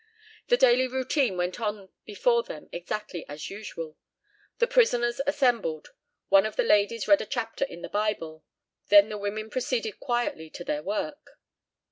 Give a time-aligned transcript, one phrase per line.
[0.47, 3.97] The daily routine went on before them exactly as usual.
[4.57, 5.89] The prisoners assembled;
[6.29, 8.43] one of the ladies read a chapter in the Bible,
[8.87, 11.37] then the women proceeded quietly to their work.